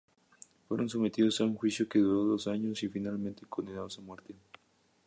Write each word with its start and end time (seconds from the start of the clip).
Fueron 0.67 0.89
sometidos 0.89 1.39
a 1.39 1.43
un 1.43 1.53
juicio 1.55 1.87
que 1.87 1.99
duró 1.99 2.23
dos 2.23 2.47
años, 2.47 2.81
y 2.81 2.89
finalmente 2.89 3.45
condenados 3.47 3.99
a 3.99 4.01
muerte. 4.01 4.33